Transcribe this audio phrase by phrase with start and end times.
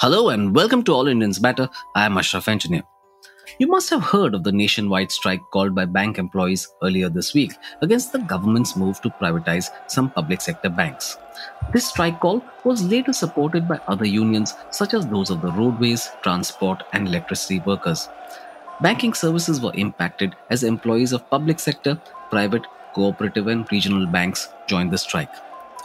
[0.00, 1.68] Hello and welcome to All Indians Matter.
[1.96, 2.84] I am Ashraf Engineer.
[3.58, 7.54] You must have heard of the nationwide strike called by bank employees earlier this week
[7.82, 11.18] against the government's move to privatize some public sector banks.
[11.72, 16.08] This strike call was later supported by other unions such as those of the roadways,
[16.22, 18.08] transport, and electricity workers.
[18.80, 24.92] Banking services were impacted as employees of public sector, private, cooperative, and regional banks joined
[24.92, 25.34] the strike.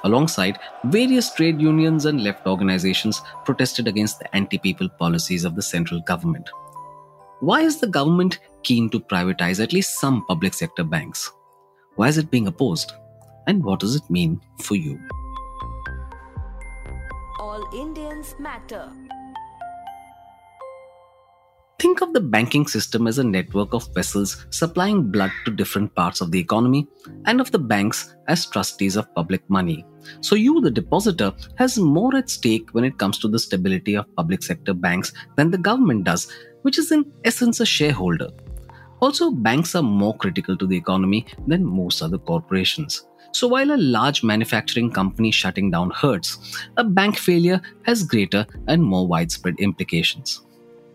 [0.05, 5.61] Alongside, various trade unions and left organizations protested against the anti people policies of the
[5.61, 6.49] central government.
[7.39, 11.31] Why is the government keen to privatize at least some public sector banks?
[11.95, 12.93] Why is it being opposed?
[13.47, 14.99] And what does it mean for you?
[17.39, 18.91] All Indians matter.
[21.83, 26.21] Think of the banking system as a network of vessels supplying blood to different parts
[26.21, 26.87] of the economy
[27.25, 29.85] and of the banks as trustees of public money.
[30.21, 34.15] So, you, the depositor, has more at stake when it comes to the stability of
[34.15, 38.29] public sector banks than the government does, which is in essence a shareholder.
[39.01, 43.05] Also, banks are more critical to the economy than most other corporations.
[43.33, 46.37] So, while a large manufacturing company shutting down hurts,
[46.77, 50.43] a bank failure has greater and more widespread implications.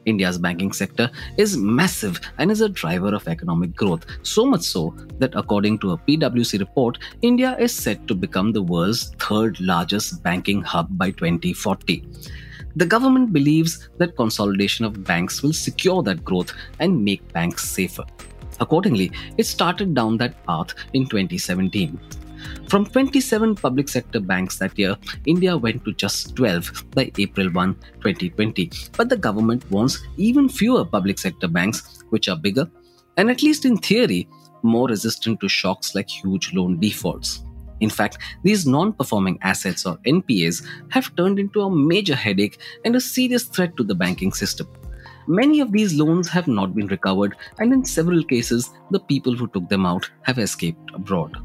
[0.08, 4.94] India's banking sector is massive and is a driver of economic growth, so much so
[5.18, 10.22] that according to a PwC report, India is set to become the world's third largest
[10.22, 12.04] banking hub by 2040.
[12.76, 18.04] The government believes that consolidation of banks will secure that growth and make banks safer.
[18.60, 21.98] Accordingly, it started down that path in 2017.
[22.68, 27.74] From 27 public sector banks that year, India went to just 12 by April 1,
[28.00, 28.70] 2020.
[28.96, 32.70] But the government wants even fewer public sector banks, which are bigger
[33.16, 34.28] and, at least in theory,
[34.62, 37.44] more resistant to shocks like huge loan defaults.
[37.80, 42.96] In fact, these non performing assets or NPAs have turned into a major headache and
[42.96, 44.68] a serious threat to the banking system.
[45.26, 49.46] Many of these loans have not been recovered, and in several cases, the people who
[49.48, 51.36] took them out have escaped abroad.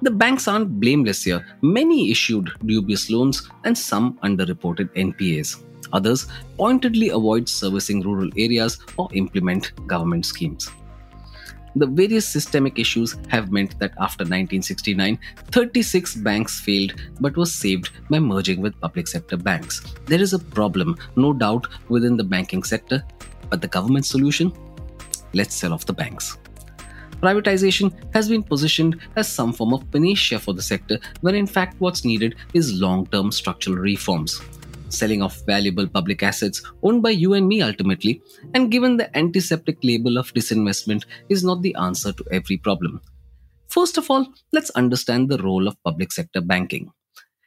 [0.00, 1.44] The banks aren't blameless here.
[1.60, 5.64] Many issued dubious loans and some underreported NPAs.
[5.92, 6.26] Others
[6.56, 10.70] pointedly avoid servicing rural areas or implement government schemes.
[11.76, 15.18] The various systemic issues have meant that after 1969,
[15.52, 19.82] 36 banks failed but was saved by merging with public sector banks.
[20.06, 23.04] There is a problem, no doubt, within the banking sector,
[23.50, 24.52] but the government solution?
[25.34, 26.38] Let's sell off the banks.
[27.20, 31.80] Privatization has been positioned as some form of panacea for the sector, when in fact
[31.80, 34.40] what's needed is long term structural reforms.
[34.88, 38.22] Selling off valuable public assets owned by you and me ultimately,
[38.54, 43.00] and given the antiseptic label of disinvestment, is not the answer to every problem.
[43.66, 46.90] First of all, let's understand the role of public sector banking.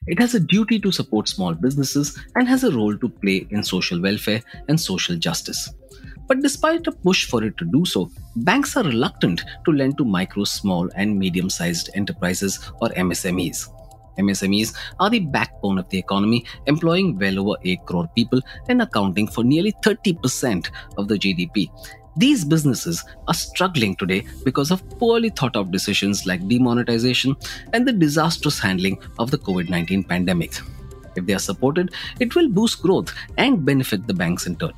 [0.05, 3.63] It has a duty to support small businesses and has a role to play in
[3.63, 5.69] social welfare and social justice.
[6.31, 10.05] But despite a push for it to do so, banks are reluctant to lend to
[10.05, 13.67] micro, small, and medium sized enterprises or MSMEs.
[14.17, 19.27] MSMEs are the backbone of the economy, employing well over 8 crore people and accounting
[19.27, 21.69] for nearly 30% of the GDP.
[22.15, 27.35] These businesses are struggling today because of poorly thought out decisions like demonetization
[27.73, 30.53] and the disastrous handling of the COVID 19 pandemic.
[31.17, 34.71] If they are supported, it will boost growth and benefit the banks in turn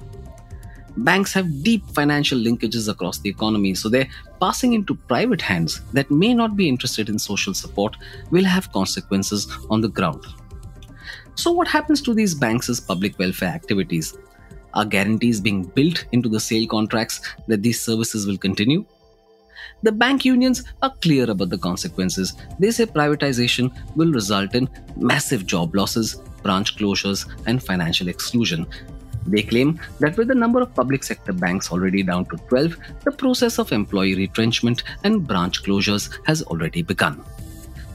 [0.97, 4.09] banks have deep financial linkages across the economy, so they're
[4.39, 7.95] passing into private hands that may not be interested in social support
[8.31, 10.25] will have consequences on the ground.
[11.35, 14.17] So, what happens to these banks' public welfare activities?
[14.75, 18.85] Are guarantees being built into the sale contracts that these services will continue?
[19.83, 22.33] The bank unions are clear about the consequences.
[22.59, 28.65] They say privatization will result in massive job losses, branch closures, and financial exclusion,
[29.27, 33.11] they claim that with the number of public sector banks already down to 12, the
[33.11, 37.23] process of employee retrenchment and branch closures has already begun.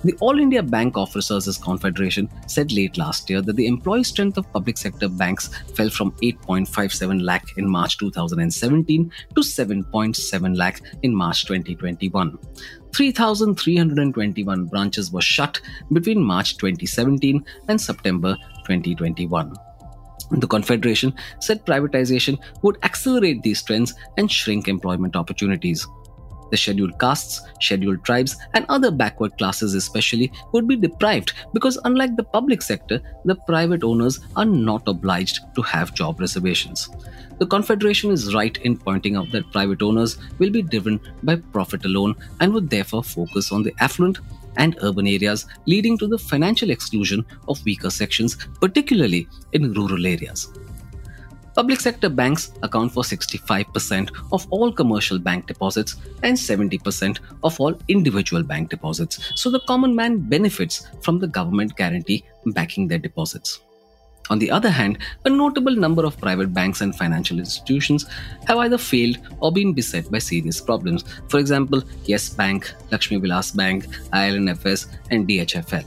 [0.05, 4.51] The All India Bank Officers Confederation said late last year that the employee strength of
[4.53, 11.47] public sector banks fell from 8.57 lakh in March 2017 to 7.7 lakh in March
[11.47, 12.39] 2021.
[12.95, 15.61] 3,321 branches were shut
[15.93, 18.37] between March 2017 and September
[18.67, 19.53] 2021.
[20.31, 25.87] The Confederation said privatization would accelerate these trends and shrink employment opportunities.
[26.51, 32.17] The scheduled castes, scheduled tribes, and other backward classes, especially, would be deprived because, unlike
[32.17, 36.89] the public sector, the private owners are not obliged to have job reservations.
[37.39, 41.85] The Confederation is right in pointing out that private owners will be driven by profit
[41.85, 44.19] alone and would therefore focus on the affluent
[44.59, 50.53] and urban areas, leading to the financial exclusion of weaker sections, particularly in rural areas.
[51.55, 57.77] Public sector banks account for 65% of all commercial bank deposits and 70% of all
[57.89, 63.61] individual bank deposits, so the common man benefits from the government guarantee backing their deposits.
[64.31, 68.07] On the other hand, a notable number of private banks and financial institutions
[68.47, 71.05] have either failed or been beset by serious problems.
[71.29, 75.85] For example, Yes Bank, Lakshmi Vilas Bank, IL&FS, and DHFL.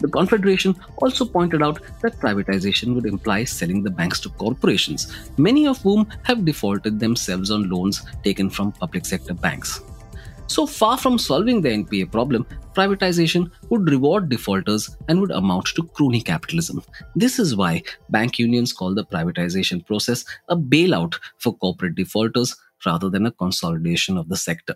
[0.00, 5.66] The Confederation also pointed out that privatization would imply selling the banks to corporations, many
[5.66, 9.80] of whom have defaulted themselves on loans taken from public sector banks.
[10.48, 15.82] So far from solving the NPA problem, privatization would reward defaulters and would amount to
[15.82, 16.82] crony capitalism.
[17.14, 22.56] This is why bank unions call the privatization process a bailout for corporate defaulters
[22.86, 24.74] rather than a consolidation of the sector.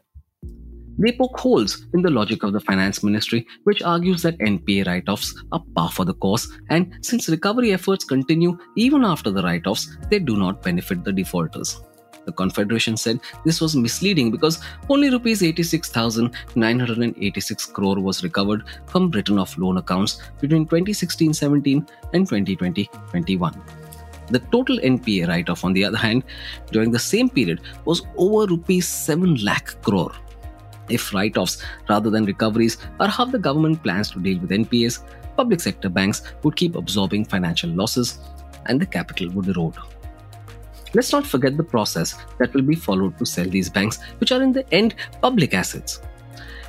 [0.98, 5.08] They poke holes in the logic of the finance ministry, which argues that NPA write
[5.08, 9.66] offs are par for the course, and since recovery efforts continue even after the write
[9.66, 11.80] offs, they do not benefit the defaulters.
[12.24, 19.38] The Confederation said this was misleading because only rupees 86,986 crore was recovered from written
[19.38, 23.60] off loan accounts between 2016-17 and 2020-21.
[24.28, 26.22] The total NPA write-off, on the other hand,
[26.70, 30.12] during the same period was over rupees 7 lakh crore.
[30.88, 35.00] If write-offs rather than recoveries are how the government plans to deal with NPAs,
[35.36, 38.18] public sector banks would keep absorbing financial losses
[38.66, 39.76] and the capital would erode.
[40.94, 44.42] Let's not forget the process that will be followed to sell these banks, which are
[44.42, 46.00] in the end public assets.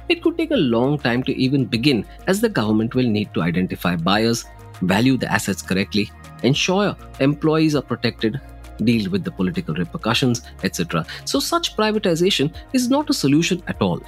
[0.09, 3.41] It could take a long time to even begin, as the government will need to
[3.41, 4.45] identify buyers,
[4.81, 6.11] value the assets correctly,
[6.43, 8.39] ensure employees are protected,
[8.83, 11.05] deal with the political repercussions, etc.
[11.25, 14.01] So, such privatization is not a solution at all.